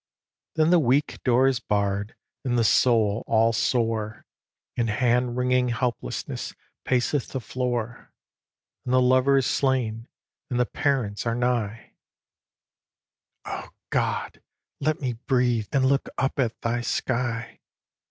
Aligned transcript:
Then 0.55 0.71
the 0.71 0.79
weak 0.79 1.21
door 1.23 1.45
is 1.47 1.59
barr'd, 1.59 2.15
and 2.43 2.57
the 2.57 2.63
soul 2.63 3.23
all 3.27 3.53
sore, 3.53 4.25
And 4.75 4.89
hand 4.89 5.37
wringing 5.37 5.67
helplessness 5.67 6.55
paceth 6.83 7.27
the 7.27 7.39
floor, 7.39 8.11
And 8.83 8.95
the 8.95 8.99
lover 8.99 9.37
is 9.37 9.45
slain, 9.45 10.07
and 10.49 10.59
the 10.59 10.65
parents 10.65 11.27
are 11.27 11.35
nigh 11.35 11.93
Oh 13.45 13.69
God! 13.91 14.41
let 14.79 14.99
me 15.01 15.13
breathe, 15.27 15.67
and 15.71 15.85
look 15.85 16.09
up 16.17 16.39
at 16.39 16.59
thy 16.61 16.81
sky! 16.81 17.59